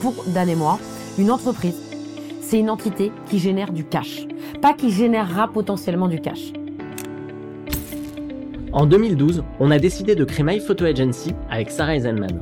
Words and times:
pour 0.00 0.24
Dan 0.28 0.48
et 0.48 0.54
moi, 0.56 0.78
une 1.18 1.30
entreprise, 1.30 1.80
c'est 2.40 2.58
une 2.58 2.70
entité 2.70 3.12
qui 3.28 3.38
génère 3.38 3.72
du 3.72 3.84
cash, 3.84 4.26
pas 4.62 4.72
qui 4.72 4.90
générera 4.90 5.48
potentiellement 5.48 6.08
du 6.08 6.20
cash. 6.20 6.52
En 8.72 8.86
2012, 8.86 9.42
on 9.58 9.70
a 9.70 9.78
décidé 9.78 10.14
de 10.14 10.24
créer 10.24 10.44
My 10.44 10.60
Photo 10.60 10.84
Agency 10.84 11.34
avec 11.50 11.70
Sarah 11.70 11.96
Eisenman. 11.96 12.40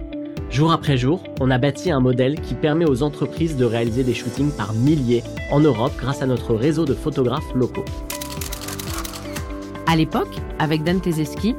Jour 0.51 0.73
après 0.73 0.97
jour, 0.97 1.23
on 1.41 1.51
a 1.51 1.59
bâti 1.59 1.91
un 1.91 2.01
modèle 2.01 2.41
qui 2.41 2.55
permet 2.55 2.89
aux 2.89 3.03
entreprises 3.03 3.57
de 3.57 3.65
réaliser 3.65 4.05
des 4.05 4.15
shootings 4.15 4.51
par 4.51 4.73
milliers 4.73 5.23
en 5.51 5.61
Europe 5.61 5.93
grâce 5.99 6.23
à 6.23 6.27
notre 6.27 6.55
réseau 6.55 6.85
de 6.85 6.95
photographes 6.95 7.55
locaux. 7.55 7.85
À 9.87 9.97
l'époque, 9.97 10.37
avec 10.59 10.85
Dan 10.85 11.01
Tezeski, 11.01 11.55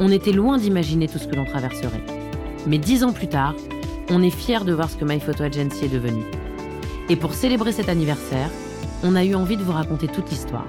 on 0.00 0.10
était 0.10 0.32
loin 0.32 0.58
d'imaginer 0.58 1.06
tout 1.06 1.18
ce 1.18 1.28
que 1.28 1.36
l'on 1.36 1.44
traverserait. 1.44 2.02
Mais 2.66 2.78
dix 2.78 3.04
ans 3.04 3.12
plus 3.12 3.28
tard, 3.28 3.54
on 4.10 4.22
est 4.22 4.30
fiers 4.30 4.64
de 4.64 4.72
voir 4.72 4.90
ce 4.90 4.96
que 4.96 5.04
My 5.04 5.20
Photo 5.20 5.44
Agency 5.44 5.86
est 5.86 5.88
devenu. 5.88 6.22
Et 7.08 7.16
pour 7.16 7.34
célébrer 7.34 7.72
cet 7.72 7.88
anniversaire, 7.88 8.50
on 9.02 9.16
a 9.16 9.24
eu 9.24 9.34
envie 9.34 9.56
de 9.56 9.62
vous 9.62 9.72
raconter 9.72 10.08
toute 10.08 10.30
l'histoire. 10.30 10.66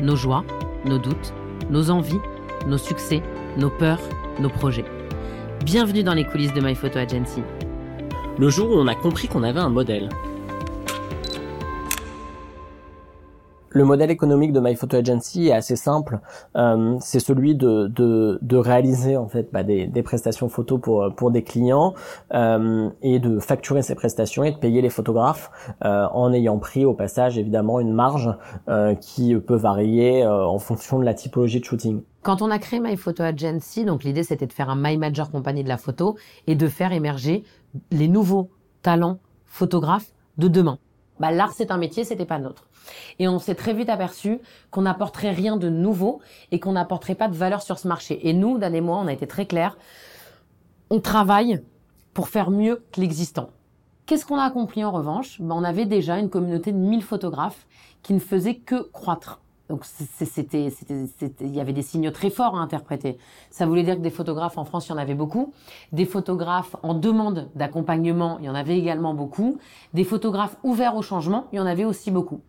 Nos 0.00 0.16
joies, 0.16 0.44
nos 0.84 0.98
doutes, 0.98 1.32
nos 1.70 1.90
envies, 1.90 2.20
nos 2.66 2.78
succès, 2.78 3.22
nos 3.56 3.70
peurs, 3.70 4.00
nos 4.40 4.48
projets. 4.48 4.84
Bienvenue 5.64 6.02
dans 6.02 6.14
les 6.14 6.24
coulisses 6.24 6.52
de 6.54 6.60
My 6.60 6.74
Photo 6.74 6.98
Agency. 6.98 7.42
Le 8.38 8.48
jour 8.48 8.70
où 8.70 8.74
on 8.74 8.86
a 8.86 8.94
compris 8.94 9.28
qu'on 9.28 9.42
avait 9.42 9.60
un 9.60 9.68
modèle, 9.68 10.08
Le 13.74 13.84
modèle 13.84 14.10
économique 14.10 14.52
de 14.52 14.60
My 14.60 14.74
Photo 14.74 14.98
Agency 14.98 15.48
est 15.48 15.52
assez 15.52 15.76
simple. 15.76 16.20
Euh, 16.56 16.96
c'est 17.00 17.20
celui 17.20 17.54
de, 17.54 17.86
de, 17.86 18.38
de, 18.42 18.56
réaliser 18.56 19.16
en 19.16 19.28
fait 19.28 19.48
bah, 19.52 19.62
des, 19.62 19.86
des, 19.86 20.02
prestations 20.02 20.48
photos 20.48 20.80
pour 20.80 21.12
pour 21.16 21.30
des 21.30 21.42
clients 21.42 21.94
euh, 22.34 22.90
et 23.02 23.18
de 23.18 23.38
facturer 23.38 23.82
ces 23.82 23.94
prestations 23.94 24.44
et 24.44 24.52
de 24.52 24.58
payer 24.58 24.82
les 24.82 24.90
photographes 24.90 25.50
euh, 25.84 26.06
en 26.12 26.32
ayant 26.32 26.58
pris 26.58 26.84
au 26.84 26.92
passage 26.92 27.38
évidemment 27.38 27.80
une 27.80 27.92
marge 27.92 28.30
euh, 28.68 28.94
qui 28.94 29.34
peut 29.36 29.56
varier 29.56 30.22
euh, 30.22 30.44
en 30.44 30.58
fonction 30.58 30.98
de 30.98 31.04
la 31.04 31.14
typologie 31.14 31.60
de 31.60 31.64
shooting. 31.64 32.02
Quand 32.22 32.42
on 32.42 32.50
a 32.50 32.58
créé 32.58 32.78
My 32.78 32.96
Photo 32.96 33.22
Agency, 33.22 33.84
donc 33.84 34.04
l'idée 34.04 34.22
c'était 34.22 34.46
de 34.46 34.52
faire 34.52 34.70
un 34.70 34.76
My 34.76 34.96
Major 34.96 35.30
Company 35.30 35.64
de 35.64 35.68
la 35.68 35.78
photo 35.78 36.16
et 36.46 36.54
de 36.54 36.68
faire 36.68 36.92
émerger 36.92 37.42
les 37.90 38.08
nouveaux 38.08 38.50
talents 38.82 39.18
photographes 39.46 40.12
de 40.38 40.48
demain. 40.48 40.78
Bah, 41.20 41.30
l'art 41.30 41.52
c'est 41.52 41.70
un 41.70 41.78
métier, 41.78 42.04
c'était 42.04 42.26
pas 42.26 42.38
notre. 42.38 42.66
Et 43.18 43.28
on 43.28 43.38
s'est 43.38 43.54
très 43.54 43.74
vite 43.74 43.88
aperçu 43.88 44.40
qu'on 44.70 44.82
n'apporterait 44.82 45.30
rien 45.30 45.56
de 45.56 45.68
nouveau 45.68 46.20
et 46.50 46.58
qu'on 46.58 46.72
n'apporterait 46.72 47.14
pas 47.14 47.28
de 47.28 47.34
valeur 47.34 47.62
sur 47.62 47.78
ce 47.78 47.86
marché. 47.86 48.28
Et 48.28 48.32
nous, 48.32 48.58
Dan 48.58 48.74
et 48.74 48.80
moi, 48.80 48.98
on 48.98 49.06
a 49.06 49.12
été 49.12 49.26
très 49.26 49.46
clairs. 49.46 49.76
On 50.90 51.00
travaille 51.00 51.62
pour 52.14 52.28
faire 52.28 52.50
mieux 52.50 52.84
que 52.92 53.00
l'existant. 53.00 53.50
Qu'est-ce 54.06 54.26
qu'on 54.26 54.38
a 54.38 54.44
accompli 54.44 54.84
en 54.84 54.90
revanche? 54.90 55.40
Ben, 55.40 55.54
On 55.54 55.64
avait 55.64 55.86
déjà 55.86 56.18
une 56.18 56.28
communauté 56.28 56.72
de 56.72 56.78
1000 56.78 57.02
photographes 57.02 57.66
qui 58.02 58.14
ne 58.14 58.18
faisaient 58.18 58.56
que 58.56 58.90
croître. 58.90 59.41
Donc 59.68 59.84
c'était, 59.84 60.68
il 61.40 61.54
y 61.54 61.60
avait 61.60 61.72
des 61.72 61.82
signaux 61.82 62.10
très 62.10 62.30
forts 62.30 62.56
à 62.56 62.60
interpréter. 62.60 63.16
Ça 63.50 63.64
voulait 63.64 63.84
dire 63.84 63.96
que 63.96 64.02
des 64.02 64.10
photographes 64.10 64.58
en 64.58 64.64
France, 64.64 64.88
il 64.88 64.90
y 64.90 64.92
en 64.92 64.98
avait 64.98 65.14
beaucoup. 65.14 65.52
Des 65.92 66.04
photographes 66.04 66.76
en 66.82 66.94
demande 66.94 67.48
d'accompagnement, 67.54 68.38
il 68.40 68.46
y 68.46 68.48
en 68.48 68.54
avait 68.54 68.78
également 68.78 69.14
beaucoup. 69.14 69.58
Des 69.94 70.04
photographes 70.04 70.56
ouverts 70.62 70.96
au 70.96 71.02
changement, 71.02 71.46
il 71.52 71.56
y 71.56 71.60
en 71.60 71.66
avait 71.66 71.84
aussi 71.84 72.10
beaucoup. 72.10 72.40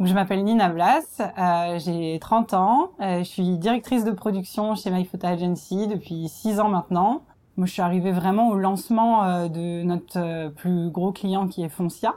je 0.00 0.12
m'appelle 0.14 0.42
Nina 0.42 0.68
Blas, 0.68 1.20
euh, 1.20 1.78
j'ai 1.78 2.18
30 2.18 2.54
ans, 2.54 2.90
euh, 3.00 3.18
je 3.18 3.24
suis 3.24 3.58
directrice 3.58 4.04
de 4.04 4.10
production 4.10 4.74
chez 4.74 4.90
My 4.90 5.04
Photo 5.04 5.28
Agency 5.28 5.86
depuis 5.86 6.28
6 6.28 6.58
ans 6.60 6.68
maintenant. 6.68 7.22
Moi, 7.56 7.66
je 7.66 7.72
suis 7.72 7.82
arrivée 7.82 8.12
vraiment 8.12 8.48
au 8.48 8.56
lancement 8.56 9.24
euh, 9.24 9.48
de 9.48 9.82
notre 9.84 10.48
plus 10.54 10.90
gros 10.90 11.12
client 11.12 11.46
qui 11.46 11.62
est 11.62 11.68
Foncia. 11.68 12.14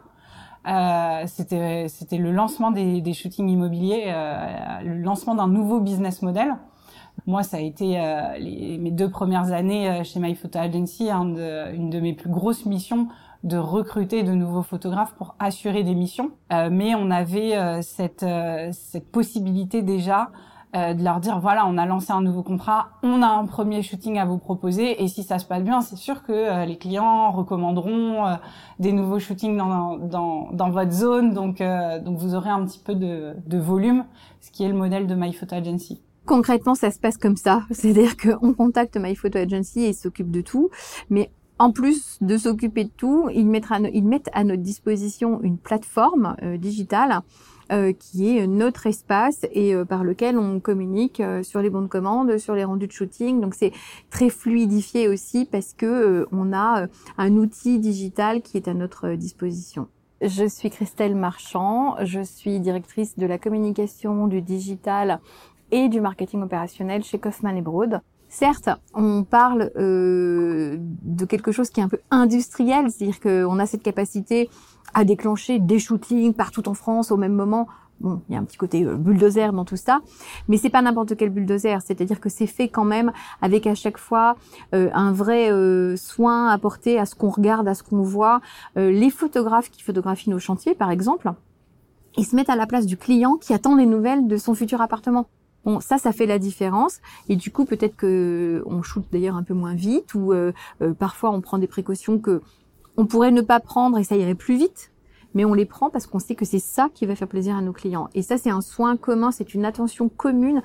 Euh, 0.68 1.24
c'était 1.28 1.88
c'était 1.90 2.18
le 2.18 2.32
lancement 2.32 2.72
des, 2.72 3.02
des 3.02 3.14
shootings 3.14 3.50
immobiliers, 3.50 4.06
euh, 4.08 4.82
le 4.84 4.98
lancement 4.98 5.36
d'un 5.36 5.48
nouveau 5.48 5.80
business 5.80 6.22
model. 6.22 6.56
Moi, 7.28 7.44
ça 7.44 7.58
a 7.58 7.60
été 7.62 8.00
euh, 8.00 8.38
les, 8.38 8.78
mes 8.78 8.92
deux 8.92 9.10
premières 9.10 9.52
années 9.52 9.90
euh, 9.90 10.04
chez 10.04 10.20
My 10.20 10.36
Photo 10.36 10.60
Agency, 10.60 11.06
de, 11.06 11.74
une 11.74 11.90
de 11.90 12.00
mes 12.00 12.14
plus 12.14 12.30
grosses 12.30 12.66
missions 12.66 13.08
de 13.44 13.58
recruter 13.58 14.24
de 14.24 14.32
nouveaux 14.32 14.64
photographes 14.64 15.14
pour 15.14 15.36
assurer 15.40 15.84
des 15.84 15.96
missions. 15.96 16.32
Euh, 16.52 16.70
mais 16.72 16.96
on 16.96 17.12
avait 17.12 17.82
cette, 17.84 18.26
cette 18.72 19.12
possibilité 19.12 19.84
déjà 19.84 20.32
euh, 20.76 20.94
de 20.94 21.04
leur 21.04 21.22
dire 21.22 21.40
voilà, 21.40 21.66
on 21.68 21.78
a 21.78 21.86
lancé 21.86 22.12
un 22.12 22.22
nouveau 22.22 22.44
contrat, 22.44 22.90
on 23.02 23.22
a 23.22 23.28
un 23.28 23.46
premier 23.46 23.82
shooting 23.82 24.18
à 24.18 24.26
vous 24.26 24.38
proposer, 24.38 25.02
et 25.02 25.08
si 25.08 25.24
ça 25.24 25.40
se 25.40 25.46
passe 25.46 25.64
bien, 25.64 25.80
c'est 25.80 25.96
sûr 25.96 26.24
que 26.24 26.34
euh, 26.34 26.66
les 26.66 26.78
clients 26.78 27.32
recommanderont 27.32 28.26
euh, 28.26 28.36
des 28.80 28.92
nouveaux 28.92 29.20
shootings 29.20 29.56
dans, 29.56 29.98
dans, 29.98 30.50
dans 30.52 30.70
votre 30.72 30.92
zone, 30.92 31.34
donc, 31.34 31.64
donc 32.04 32.18
vous 32.18 32.36
aurez 32.36 32.50
un 32.50 32.66
petit 32.66 32.80
peu 32.80 32.94
de, 32.94 33.36
de 33.46 33.58
volume, 33.58 34.04
ce 34.42 34.52
qui 34.52 34.66
est 34.66 34.68
le 34.68 34.76
modèle 34.76 35.08
de 35.08 35.16
My 35.16 35.32
Photo 35.32 35.56
Agency. 35.56 36.02
Concrètement, 36.26 36.76
ça 36.76 36.92
se 36.92 37.00
passe 37.00 37.18
comme 37.18 37.38
ça, 37.38 37.62
c'est-à-dire 37.72 38.18
qu'on 38.18 38.54
contacte 38.54 38.98
My 38.98 39.16
Photo 39.16 39.38
Agency 39.38 39.82
et 39.82 39.90
ils 39.90 39.96
s'occupent 39.96 40.32
de 40.32 40.42
tout, 40.42 40.72
mais 41.10 41.32
en 41.58 41.72
plus 41.72 42.18
de 42.20 42.36
s'occuper 42.36 42.84
de 42.84 42.92
tout, 42.98 43.30
ils, 43.34 43.48
mettent 43.48 43.72
à, 43.72 43.80
ils 43.80 44.04
mettent 44.04 44.30
à 44.34 44.44
notre 44.44 44.62
disposition 44.62 45.40
une 45.42 45.58
plateforme 45.58 46.36
digitale 46.58 47.22
euh, 47.72 47.94
qui 47.94 48.38
est 48.38 48.46
notre 48.46 48.86
espace 48.86 49.46
et 49.52 49.74
euh, 49.74 49.86
par 49.86 50.04
lequel 50.04 50.38
on 50.38 50.60
communique 50.60 51.20
euh, 51.20 51.42
sur 51.42 51.62
les 51.62 51.72
bons 51.72 51.82
de 51.82 51.88
commande, 51.88 52.38
sur 52.38 52.54
les 52.54 52.64
rendus 52.64 52.86
de 52.86 52.92
shooting. 52.92 53.42
Donc 53.42 53.56
c'est 53.56 53.72
très 54.12 54.30
fluidifié 54.30 55.08
aussi 55.08 55.46
parce 55.46 55.74
que 55.74 56.28
on 56.32 56.54
a 56.54 56.86
un 57.18 57.32
outil 57.38 57.80
digital 57.80 58.44
qui 58.44 58.58
est 58.58 58.68
à 58.68 58.76
notre 58.76 59.14
disposition. 59.14 59.88
Je 60.22 60.48
suis 60.48 60.70
Christelle 60.70 61.16
Marchand, 61.16 61.96
je 62.04 62.22
suis 62.22 62.60
directrice 62.60 63.18
de 63.18 63.26
la 63.26 63.38
communication, 63.40 64.28
du 64.28 64.42
digital 64.42 65.20
et 65.72 65.90
du 65.90 66.02
marketing 66.02 66.44
opérationnel 66.44 67.04
chez 67.04 67.18
Kaufman 67.18 67.62
Broad. 67.62 68.02
Certes, 68.38 68.68
on 68.94 69.24
parle 69.24 69.72
euh, 69.78 70.76
de 70.78 71.24
quelque 71.24 71.54
chose 71.54 71.70
qui 71.70 71.80
est 71.80 71.84
un 71.84 71.88
peu 71.88 72.02
industriel, 72.12 72.92
c'est-à-dire 72.92 73.22
qu'on 73.22 73.60
a 73.60 73.66
cette 73.66 73.82
capacité 73.82 74.50
à 74.94 75.06
déclencher 75.06 75.60
des 75.60 75.80
shootings 75.80 76.34
partout 76.34 76.68
en 76.68 76.74
France 76.74 77.12
au 77.12 77.16
même 77.16 77.32
moment. 77.32 77.70
Bon, 78.02 78.22
il 78.28 78.34
y 78.34 78.36
a 78.36 78.42
un 78.42 78.44
petit 78.44 78.58
côté 78.58 78.84
euh, 78.84 78.98
bulldozer 78.98 79.54
dans 79.54 79.64
tout 79.64 79.78
ça, 79.78 80.02
mais 80.50 80.58
c'est 80.58 80.70
pas 80.70 80.82
n'importe 80.82 81.16
quel 81.16 81.30
bulldozer. 81.30 81.82
C'est-à-dire 81.82 82.20
que 82.20 82.28
c'est 82.28 82.46
fait 82.46 82.68
quand 82.68 82.84
même 82.84 83.14
avec 83.42 83.68
à 83.68 83.74
chaque 83.74 83.98
fois 83.98 84.36
euh, 84.74 84.90
un 84.94 85.14
vrai 85.14 85.50
euh, 85.50 85.96
soin 85.96 86.50
apporté 86.50 87.00
à 87.00 87.06
ce 87.06 87.16
qu'on 87.16 87.30
regarde, 87.30 87.70
à 87.70 87.74
ce 87.74 87.84
qu'on 87.84 88.02
voit. 88.02 88.42
les 88.76 89.12
photographes 89.12 89.70
qui 89.70 89.82
photographient 89.82 90.30
nos 90.30 90.40
chantiers, 90.40 90.76
par 90.76 90.92
exemple, 90.92 91.32
ils 92.18 92.26
se 92.26 92.36
mettent 92.36 92.50
à 92.50 92.58
la 92.58 92.68
place 92.68 92.86
du 92.86 92.98
client 92.98 93.38
qui 93.38 93.54
attend 93.54 93.78
des 93.78 93.86
nouvelles 93.86 94.28
de 94.28 94.36
son 94.36 94.56
futur 94.56 94.82
appartement. 94.82 95.26
Bon, 95.66 95.80
ça, 95.80 95.98
ça 95.98 96.12
fait 96.12 96.26
la 96.26 96.40
différence. 96.40 97.00
Et 97.28 97.36
du 97.36 97.52
coup, 97.52 97.66
peut-être 97.66 97.96
que 97.96 98.64
on 98.66 98.82
shoot 98.84 99.04
d'ailleurs 99.12 99.36
un 99.36 99.44
peu 99.44 99.54
moins 99.54 99.74
vite, 99.76 100.14
ou 100.14 100.34
parfois 101.00 101.32
on 101.32 101.42
prend 101.42 101.58
des 101.58 101.68
précautions 101.68 102.20
que 102.20 102.42
on 102.98 103.06
pourrait 103.06 103.32
ne 103.32 103.42
pas 103.42 103.60
prendre 103.60 103.98
et 103.98 104.04
ça 104.04 104.16
irait 104.16 104.36
plus 104.36 104.58
vite, 104.58 104.92
mais 105.34 105.46
on 105.46 105.54
les 105.54 105.66
prend 105.66 105.90
parce 105.90 106.08
qu'on 106.08 106.20
sait 106.20 106.36
que 106.36 106.46
c'est 106.46 106.60
ça 106.60 106.90
qui 106.94 107.06
va 107.06 107.16
faire 107.16 107.28
plaisir 107.28 107.56
à 107.56 107.62
nos 107.62 107.74
clients. 107.74 108.10
Et 108.14 108.22
ça, 108.22 108.38
c'est 108.38 108.50
un 108.50 108.62
soin 108.62 108.98
commun, 108.98 109.32
c'est 109.32 109.54
une 109.54 109.66
attention 109.66 110.10
commune 110.10 110.62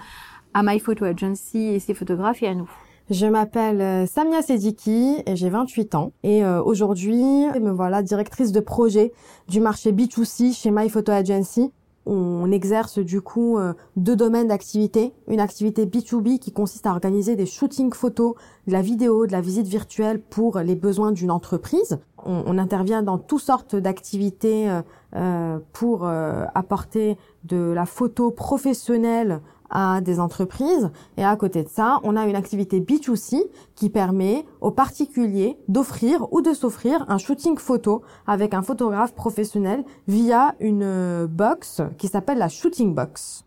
à 0.54 0.62
My 0.62 0.78
Photo 0.78 1.04
Agency 1.04 1.58
et 1.58 1.80
ses 1.80 1.94
photographes 1.94 2.42
et 2.42 2.48
à 2.48 2.54
nous. 2.54 2.70
Je 3.10 3.26
m'appelle 3.26 3.80
euh, 3.80 4.06
Samia 4.06 4.40
Sediki 4.40 5.16
et 5.26 5.34
j'ai 5.34 5.50
28 5.50 5.96
ans. 5.96 6.12
Et 6.22 6.44
euh, 6.44 6.62
aujourd'hui, 6.62 7.20
me 7.60 7.70
voilà 7.70 8.02
directrice 8.02 8.52
de 8.52 8.60
projet 8.60 9.12
du 9.48 9.58
marché 9.58 9.90
B2C 9.90 10.56
chez 10.56 10.70
My 10.70 10.88
Photo 10.88 11.10
Agency 11.10 11.72
on 12.10 12.50
exerce 12.50 12.98
du 12.98 13.20
coup 13.20 13.56
euh, 13.56 13.72
deux 13.94 14.16
domaines 14.16 14.48
d'activité. 14.48 15.14
Une 15.28 15.38
activité 15.38 15.86
B2B 15.86 16.40
qui 16.40 16.50
consiste 16.50 16.84
à 16.86 16.90
organiser 16.90 17.36
des 17.36 17.46
shootings 17.46 17.94
photos, 17.94 18.34
de 18.66 18.72
la 18.72 18.82
vidéo, 18.82 19.28
de 19.28 19.32
la 19.32 19.40
visite 19.40 19.68
virtuelle 19.68 20.20
pour 20.20 20.58
les 20.58 20.74
besoins 20.74 21.12
d'une 21.12 21.30
entreprise. 21.30 22.00
On, 22.26 22.58
intervient 22.58 23.02
dans 23.02 23.16
toutes 23.16 23.40
sortes 23.40 23.76
d'activités 23.76 24.68
euh, 24.68 24.82
euh, 25.14 25.58
pour 25.72 26.04
apporter 26.04 27.16
de 27.44 27.56
la 27.56 27.86
photo 27.86 28.30
professionnelle 28.30 29.40
à 29.70 30.00
des 30.00 30.20
entreprises. 30.20 30.90
Et 31.16 31.24
à 31.24 31.34
côté 31.36 31.62
de 31.62 31.68
ça, 31.68 32.00
on 32.02 32.16
a 32.16 32.26
une 32.26 32.36
activité 32.36 32.80
B2C 32.80 33.42
qui 33.74 33.90
permet 33.90 34.44
aux 34.60 34.70
particuliers 34.70 35.56
d'offrir 35.68 36.32
ou 36.32 36.42
de 36.42 36.52
s'offrir 36.52 37.04
un 37.08 37.18
shooting 37.18 37.56
photo 37.58 38.02
avec 38.26 38.54
un 38.54 38.62
photographe 38.62 39.14
professionnel 39.14 39.84
via 40.08 40.54
une 40.60 40.82
euh, 40.82 41.26
box 41.26 41.82
qui 41.98 42.08
s'appelle 42.08 42.38
la 42.38 42.48
shooting 42.48 42.94
box. 42.94 43.44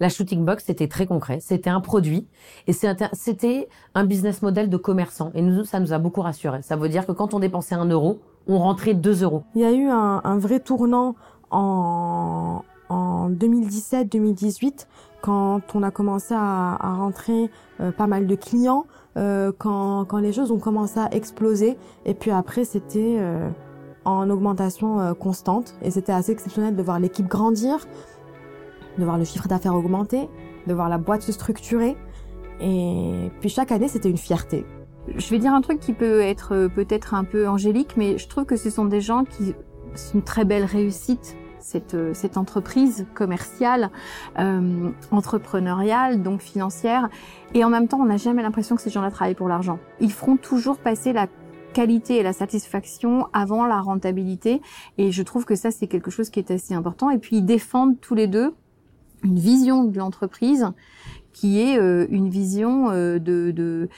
La 0.00 0.08
shooting 0.08 0.44
box, 0.44 0.64
c'était 0.66 0.88
très 0.88 1.06
concret. 1.06 1.38
C'était 1.40 1.70
un 1.70 1.80
produit 1.80 2.26
et 2.66 2.72
c'était 2.72 3.68
un 3.94 4.04
business 4.04 4.42
model 4.42 4.68
de 4.68 4.76
commerçant. 4.76 5.30
Et 5.34 5.42
nous, 5.42 5.64
ça 5.64 5.78
nous 5.78 5.92
a 5.92 5.98
beaucoup 5.98 6.22
rassuré. 6.22 6.60
Ça 6.62 6.74
veut 6.74 6.88
dire 6.88 7.06
que 7.06 7.12
quand 7.12 7.34
on 7.34 7.38
dépensait 7.38 7.76
un 7.76 7.84
euro, 7.84 8.18
on 8.48 8.58
rentrait 8.58 8.94
deux 8.94 9.22
euros. 9.22 9.44
Il 9.54 9.60
y 9.60 9.64
a 9.64 9.70
eu 9.70 9.86
un, 9.86 10.20
un 10.24 10.38
vrai 10.38 10.58
tournant 10.58 11.14
en, 11.52 12.62
en 12.88 13.30
2017-2018 13.30 14.86
quand 15.22 15.74
on 15.74 15.82
a 15.82 15.90
commencé 15.90 16.34
à, 16.34 16.76
à 16.78 16.94
rentrer 16.94 17.50
euh, 17.80 17.92
pas 17.92 18.06
mal 18.06 18.26
de 18.26 18.34
clients, 18.34 18.84
euh, 19.16 19.52
quand, 19.56 20.04
quand 20.04 20.18
les 20.18 20.32
choses 20.32 20.50
ont 20.50 20.58
commencé 20.58 21.00
à 21.00 21.08
exploser. 21.14 21.78
Et 22.04 22.12
puis 22.12 22.30
après, 22.30 22.64
c'était 22.64 23.16
euh, 23.18 23.48
en 24.04 24.28
augmentation 24.28 25.14
constante 25.14 25.74
et 25.80 25.90
c'était 25.90 26.12
assez 26.12 26.32
exceptionnel 26.32 26.76
de 26.76 26.82
voir 26.82 26.98
l'équipe 26.98 27.28
grandir, 27.28 27.86
de 28.98 29.04
voir 29.04 29.16
le 29.16 29.24
chiffre 29.24 29.48
d'affaires 29.48 29.74
augmenter, 29.74 30.28
de 30.66 30.74
voir 30.74 30.88
la 30.88 30.98
boîte 30.98 31.22
se 31.22 31.32
structurer. 31.32 31.96
Et 32.60 33.30
puis 33.40 33.48
chaque 33.48 33.72
année, 33.72 33.88
c'était 33.88 34.10
une 34.10 34.18
fierté. 34.18 34.66
Je 35.16 35.30
vais 35.30 35.38
dire 35.38 35.52
un 35.52 35.60
truc 35.60 35.80
qui 35.80 35.92
peut 35.92 36.20
être 36.20 36.54
euh, 36.54 36.68
peut-être 36.68 37.14
un 37.14 37.24
peu 37.24 37.48
angélique, 37.48 37.96
mais 37.96 38.18
je 38.18 38.28
trouve 38.28 38.44
que 38.44 38.56
ce 38.56 38.70
sont 38.70 38.84
des 38.84 39.00
gens 39.00 39.24
qui... 39.24 39.54
C'est 39.94 40.14
une 40.14 40.22
très 40.22 40.44
belle 40.44 40.64
réussite 40.64 41.36
cette, 41.62 41.94
euh, 41.94 42.14
cette 42.14 42.36
entreprise 42.36 43.06
commerciale, 43.14 43.90
euh, 44.38 44.90
entrepreneuriale, 45.10 46.22
donc 46.22 46.40
financière. 46.40 47.08
Et 47.54 47.64
en 47.64 47.70
même 47.70 47.88
temps, 47.88 48.00
on 48.00 48.06
n'a 48.06 48.16
jamais 48.16 48.42
l'impression 48.42 48.76
que 48.76 48.82
ces 48.82 48.90
gens-là 48.90 49.10
travaillent 49.10 49.34
pour 49.34 49.48
l'argent. 49.48 49.78
Ils 50.00 50.12
feront 50.12 50.36
toujours 50.36 50.78
passer 50.78 51.12
la 51.12 51.26
qualité 51.72 52.18
et 52.18 52.22
la 52.22 52.32
satisfaction 52.32 53.26
avant 53.32 53.66
la 53.66 53.80
rentabilité. 53.80 54.60
Et 54.98 55.10
je 55.10 55.22
trouve 55.22 55.44
que 55.44 55.54
ça, 55.54 55.70
c'est 55.70 55.86
quelque 55.86 56.10
chose 56.10 56.30
qui 56.30 56.38
est 56.38 56.50
assez 56.50 56.74
important. 56.74 57.10
Et 57.10 57.18
puis, 57.18 57.36
ils 57.36 57.44
défendent 57.44 58.00
tous 58.00 58.14
les 58.14 58.26
deux 58.26 58.54
une 59.24 59.38
vision 59.38 59.84
de 59.84 59.98
l'entreprise 59.98 60.66
qui 61.32 61.60
est 61.60 61.78
euh, 61.78 62.06
une 62.10 62.28
vision 62.28 62.90
euh, 62.90 63.18
de, 63.18 63.50
de, 63.52 63.88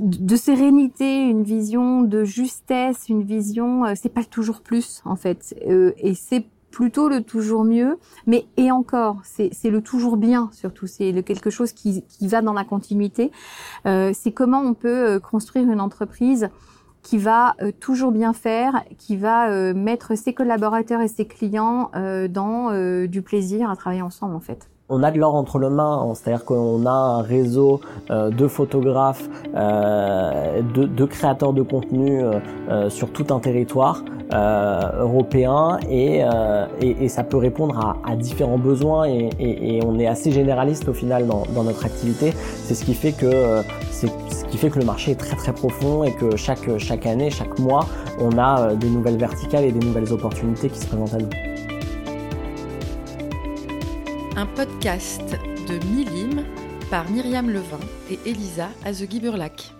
de 0.00 0.36
sérénité, 0.36 1.28
une 1.28 1.42
vision 1.42 2.02
de 2.02 2.24
justesse, 2.24 3.08
une 3.08 3.22
vision, 3.22 3.84
euh, 3.84 3.92
c'est 3.94 4.12
pas 4.12 4.24
toujours 4.24 4.60
plus 4.60 5.02
en 5.04 5.16
fait, 5.16 5.54
et 5.62 6.14
c'est 6.14 6.46
plutôt 6.70 7.08
le 7.08 7.22
toujours 7.22 7.64
mieux, 7.64 7.98
mais 8.26 8.46
et 8.56 8.70
encore, 8.70 9.16
c'est 9.24 9.50
le 9.64 9.80
toujours 9.80 10.16
bien 10.16 10.50
surtout, 10.52 10.86
c'est 10.86 11.22
quelque 11.24 11.50
chose 11.50 11.72
qui, 11.72 12.04
qui 12.04 12.28
va 12.28 12.42
dans 12.42 12.52
la 12.52 12.64
continuité. 12.64 13.32
c'est 13.84 14.32
comment 14.32 14.60
on 14.60 14.74
peut 14.74 15.18
construire 15.18 15.68
une 15.68 15.80
entreprise 15.80 16.48
qui 17.02 17.18
va 17.18 17.54
euh, 17.60 17.72
toujours 17.78 18.12
bien 18.12 18.32
faire, 18.32 18.84
qui 18.98 19.16
va 19.16 19.50
euh, 19.50 19.74
mettre 19.74 20.16
ses 20.16 20.34
collaborateurs 20.34 21.00
et 21.00 21.08
ses 21.08 21.26
clients 21.26 21.90
euh, 21.94 22.28
dans 22.28 22.50
du 23.06 23.22
plaisir 23.22 23.70
à 23.70 23.76
travailler 23.76 24.02
ensemble 24.02 24.34
en 24.34 24.40
fait 24.40 24.68
on 24.90 25.02
a 25.02 25.10
de 25.10 25.18
l'or 25.18 25.34
entre 25.34 25.58
les 25.58 25.70
mains, 25.70 26.02
hein. 26.02 26.12
c'est-à-dire 26.14 26.44
qu'on 26.44 26.84
a 26.86 26.90
un 26.90 27.22
réseau 27.22 27.80
de 28.10 28.48
photographes, 28.48 29.28
de, 29.54 31.04
créateurs 31.04 31.52
de 31.52 31.62
contenu 31.62 32.22
sur 32.88 33.10
tout 33.10 33.26
un 33.30 33.38
territoire 33.38 34.04
européen 34.32 35.78
et, 35.88 36.22
ça 37.08 37.24
peut 37.24 37.36
répondre 37.36 37.98
à, 38.04 38.16
différents 38.16 38.58
besoins 38.58 39.04
et, 39.06 39.80
on 39.84 39.98
est 39.98 40.06
assez 40.06 40.32
généraliste 40.32 40.88
au 40.88 40.94
final 40.94 41.26
dans, 41.26 41.44
dans 41.54 41.64
notre 41.64 41.86
activité. 41.86 42.32
C'est 42.64 42.74
ce 42.74 42.84
qui 42.84 42.94
fait 42.94 43.12
que 43.12 43.62
c'est 43.90 44.08
ce 44.50 44.56
qui 44.56 44.58
fait 44.58 44.70
que 44.70 44.80
le 44.80 44.84
marché 44.84 45.12
est 45.12 45.18
très 45.18 45.36
très 45.36 45.52
profond 45.52 46.02
et 46.02 46.12
que 46.12 46.36
chaque, 46.36 46.76
chaque 46.78 47.06
année, 47.06 47.30
chaque 47.30 47.58
mois, 47.58 47.86
on 48.18 48.36
a 48.36 48.60
euh, 48.60 48.74
des 48.74 48.88
nouvelles 48.88 49.16
verticales 49.16 49.64
et 49.64 49.72
des 49.72 49.84
nouvelles 49.86 50.12
opportunités 50.12 50.68
qui 50.68 50.80
se 50.80 50.86
présentent 50.86 51.14
à 51.14 51.18
nous. 51.18 51.49
Un 54.36 54.46
podcast 54.46 55.22
de 55.68 55.84
Milim 55.94 56.44
par 56.90 57.08
Myriam 57.10 57.50
Levin 57.50 57.80
et 58.10 58.18
Elisa 58.26 58.68
Azegui-Burlac. 58.84 59.79